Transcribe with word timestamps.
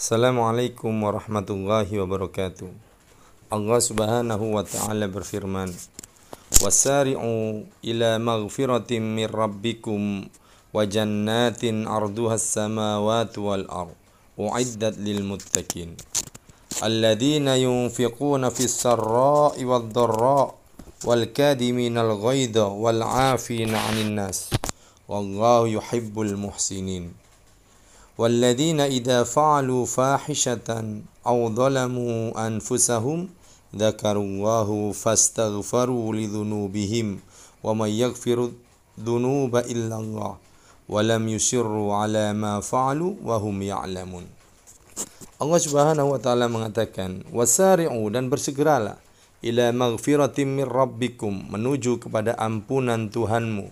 Assalamualaikum 0.00 0.96
warahmatullahi 1.04 2.00
wabarakatuh. 2.00 2.72
Allah 3.52 3.80
Subhanahu 3.84 4.56
wa 4.56 4.64
taala 4.64 5.04
berfirman, 5.12 5.68
"Wasari'u 6.64 7.68
ila 7.84 8.16
maghfiratin 8.16 9.04
min 9.04 9.28
rabbikum 9.28 10.24
wa 10.72 10.88
jannatin 10.88 11.84
'arduha 11.84 12.40
as-samawati 12.40 13.44
wal 13.44 13.68
ard 13.68 13.92
u'iddat 14.40 14.96
lil 14.96 15.20
muttaqin." 15.20 16.00
Alladzina 16.80 17.60
yunfiquna 17.60 18.48
fis 18.48 18.72
sarra'i 18.80 19.68
wad 19.68 19.92
dharra 19.92 20.56
wal 21.04 21.24
kadiminal 21.28 22.16
ghaidha 22.16 22.72
wal 22.72 23.04
'afina 23.04 23.76
'anil 23.92 24.16
nas. 24.16 24.48
Wallahu 25.04 25.68
yuhibbul 25.76 26.40
muhsinin. 26.40 27.12
والذين 28.19 28.79
إذا 28.79 29.23
فعلوا 29.23 29.85
فاحشة 29.85 30.69
أو 31.27 31.37
ظلموا 31.51 32.47
أنفسهم 32.47 33.19
ذكروا 33.75 34.23
الله 34.23 34.91
فاستغفروا 34.91 36.05
لذنوبهم 36.15 37.07
ومن 37.63 37.89
يغفر 37.89 38.39
الذنوب 38.97 39.53
إلا 39.55 39.95
الله 39.99 40.33
ولم 40.89 41.23
يسروا 41.29 41.95
على 41.95 42.33
ما 42.33 42.59
فعلوا 42.59 43.13
وهم 43.23 43.55
يعلمون 43.61 44.25
Allah 45.35 45.59
Subhanahu 45.59 46.15
wa 46.15 46.19
taala 46.23 46.47
mengatakan 46.47 47.19
wasari'u 47.27 48.07
dan 48.07 48.31
bersegeralah 48.31 48.95
ila 49.43 49.75
maghfiratin 49.75 50.47
min 50.47 50.63
rabbikum 50.63 51.51
menuju 51.51 51.99
kepada 51.99 52.39
ampunan 52.39 53.11
Tuhanmu 53.11 53.67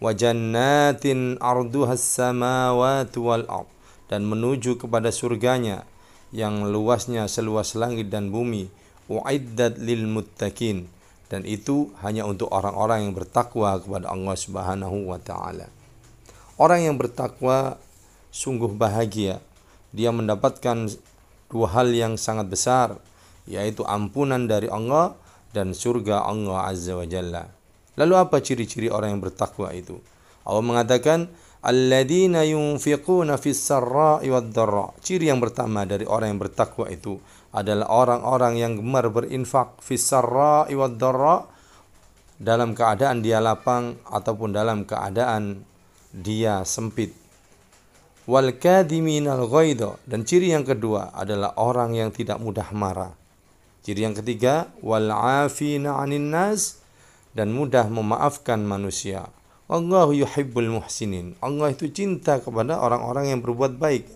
wa 0.00 0.10
jannatin 0.16 1.36
arduhas 1.44 2.00
samawati 2.00 3.20
wal 3.20 3.44
ard 3.44 3.68
dan 4.09 4.25
menuju 4.25 4.81
kepada 4.81 5.13
surganya 5.13 5.85
yang 6.33 6.67
luasnya 6.67 7.29
seluas 7.29 7.77
langit 7.77 8.09
dan 8.09 8.33
bumi 8.33 8.69
uiddat 9.09 9.77
lil 9.81 10.05
muttaqin 10.05 10.89
dan 11.29 11.45
itu 11.45 11.93
hanya 12.01 12.25
untuk 12.25 12.49
orang-orang 12.49 13.05
yang 13.09 13.13
bertakwa 13.13 13.77
kepada 13.77 14.09
Allah 14.09 14.35
Subhanahu 14.35 15.13
wa 15.13 15.21
taala. 15.21 15.69
Orang 16.57 16.81
yang 16.81 16.97
bertakwa 16.97 17.77
sungguh 18.33 18.73
bahagia. 18.73 19.41
Dia 19.89 20.13
mendapatkan 20.13 20.89
dua 21.49 21.67
hal 21.73 21.89
yang 21.93 22.13
sangat 22.17 22.49
besar 22.49 22.97
yaitu 23.49 23.81
ampunan 23.89 24.45
dari 24.45 24.69
Allah 24.69 25.17
dan 25.49 25.73
surga 25.73 26.21
Allah 26.21 26.69
Azza 26.69 26.93
wa 26.93 27.05
Jalla. 27.09 27.49
Lalu 27.97 28.13
apa 28.13 28.37
ciri-ciri 28.41 28.93
orang 28.93 29.17
yang 29.17 29.21
bertakwa 29.25 29.73
itu? 29.73 29.97
Allah 30.45 30.61
mengatakan 30.61 31.25
alladzina 31.59 32.47
yunfiquna 32.47 33.35
fis 33.35 33.59
wad 33.67 34.49
dharra. 34.51 34.95
Ciri 35.03 35.27
yang 35.27 35.43
pertama 35.43 35.83
dari 35.83 36.07
orang 36.07 36.35
yang 36.35 36.41
bertakwa 36.41 36.87
itu 36.87 37.19
adalah 37.51 37.89
orang-orang 37.89 38.61
yang 38.61 38.73
gemar 38.77 39.09
berinfak 39.09 39.81
fis 39.81 40.05
sarra'i 40.05 40.77
dalam 42.39 42.71
keadaan 42.71 43.19
dia 43.19 43.43
lapang 43.43 43.99
ataupun 44.07 44.55
dalam 44.55 44.87
keadaan 44.87 45.67
dia 46.15 46.63
sempit. 46.63 47.11
Wal 48.29 48.61
kadiminal 48.61 49.49
ghaidha 49.49 49.97
dan 50.05 50.23
ciri 50.23 50.53
yang 50.53 50.63
kedua 50.63 51.11
adalah 51.17 51.57
orang 51.57 51.97
yang 51.97 52.13
tidak 52.13 52.37
mudah 52.37 52.69
marah. 52.71 53.11
Ciri 53.81 54.05
yang 54.05 54.13
ketiga 54.13 54.69
wal 54.85 55.09
afina 55.09 55.97
'anin 55.97 56.29
nas 56.29 56.79
dan 57.33 57.49
mudah 57.49 57.89
memaafkan 57.89 58.61
manusia. 58.61 59.27
Allahu 59.69 60.17
yuhibbul 60.17 60.81
muhsinin. 60.81 61.37
Allah 61.45 61.69
itu 61.69 61.85
cinta 61.93 62.41
kepada 62.41 62.81
orang-orang 62.81 63.29
yang 63.29 63.39
berbuat 63.45 63.77
baik. 63.77 64.09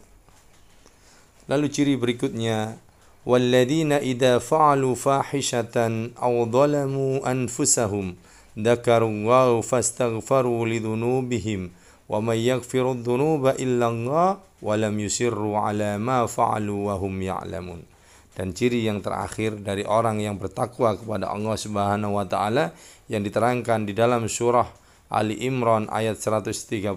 Lalu 1.45 1.69
ciri 1.69 1.93
berikutnya, 1.93 2.81
walladzina 3.21 4.01
idza 4.01 4.41
fa'alu 4.41 4.97
fahishatan 4.97 6.17
aw 6.17 6.49
dhalamu 6.49 7.21
anfusahum 7.21 8.17
dzakarullaha 8.57 9.61
fastaghfaru 9.61 10.65
lidzunubihim 10.65 11.69
wa 12.09 12.17
may 12.17 12.49
yaghfiru 12.49 12.97
dzunuba 13.05 13.53
illa 13.61 13.93
Allah 13.93 14.41
wa 14.41 14.73
lam 14.73 14.97
yusirru 14.97 15.53
ala 15.53 16.01
ma 16.01 16.25
fa'alu 16.25 16.89
wa 16.89 16.97
hum 16.97 17.13
ya'lamun. 17.21 17.85
Dan 18.33 18.57
ciri 18.57 18.81
yang 18.81 19.05
terakhir 19.05 19.61
dari 19.61 19.85
orang 19.85 20.17
yang 20.17 20.41
bertakwa 20.41 20.97
kepada 20.97 21.29
Allah 21.29 21.53
Subhanahu 21.53 22.17
wa 22.17 22.25
taala 22.25 22.73
yang 23.05 23.21
diterangkan 23.21 23.85
di 23.85 23.93
dalam 23.93 24.25
surah 24.25 24.81
Ali 25.11 25.39
Imran 25.43 25.91
ayat 25.91 26.19
135 26.19 26.93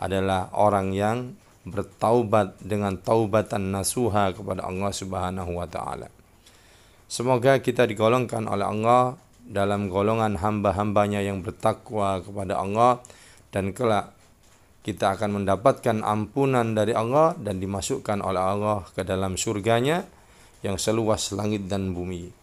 adalah 0.00 0.50
orang 0.56 0.92
yang 0.92 1.18
bertaubat 1.62 2.58
dengan 2.58 2.98
taubatan 2.98 3.70
nasuha 3.70 4.34
kepada 4.34 4.66
Allah 4.66 4.90
Subhanahu 4.90 5.62
wa 5.62 5.66
taala. 5.70 6.10
Semoga 7.06 7.60
kita 7.60 7.86
digolongkan 7.86 8.48
oleh 8.48 8.66
Allah 8.66 9.14
dalam 9.46 9.86
golongan 9.86 10.40
hamba-hambanya 10.40 11.20
yang 11.22 11.44
bertakwa 11.44 12.22
kepada 12.22 12.58
Allah 12.58 13.02
dan 13.52 13.70
kelak 13.76 14.16
kita 14.82 15.14
akan 15.14 15.42
mendapatkan 15.42 16.02
ampunan 16.02 16.74
dari 16.74 16.90
Allah 16.90 17.38
dan 17.38 17.62
dimasukkan 17.62 18.18
oleh 18.18 18.42
Allah 18.42 18.82
ke 18.90 19.06
dalam 19.06 19.38
surganya 19.38 20.02
yang 20.66 20.74
seluas 20.74 21.30
langit 21.30 21.70
dan 21.70 21.94
bumi. 21.94 22.41